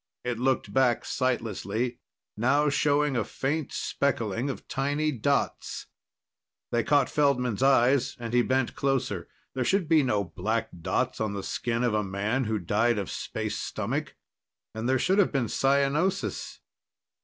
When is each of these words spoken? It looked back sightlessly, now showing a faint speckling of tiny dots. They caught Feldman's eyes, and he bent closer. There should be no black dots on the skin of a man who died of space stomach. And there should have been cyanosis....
It 0.23 0.39
looked 0.39 0.73
back 0.73 1.03
sightlessly, 1.05 1.99
now 2.35 2.69
showing 2.69 3.15
a 3.15 3.23
faint 3.23 3.71
speckling 3.71 4.49
of 4.49 4.67
tiny 4.67 5.11
dots. 5.11 5.85
They 6.71 6.83
caught 6.83 7.07
Feldman's 7.07 7.61
eyes, 7.61 8.17
and 8.19 8.33
he 8.33 8.41
bent 8.41 8.73
closer. 8.73 9.27
There 9.53 9.63
should 9.63 9.87
be 9.87 10.01
no 10.01 10.23
black 10.23 10.69
dots 10.81 11.21
on 11.21 11.33
the 11.33 11.43
skin 11.43 11.83
of 11.83 11.93
a 11.93 12.03
man 12.03 12.45
who 12.45 12.57
died 12.57 12.97
of 12.97 13.11
space 13.11 13.59
stomach. 13.59 14.15
And 14.73 14.89
there 14.89 14.97
should 14.97 15.19
have 15.19 15.31
been 15.31 15.47
cyanosis.... 15.47 16.61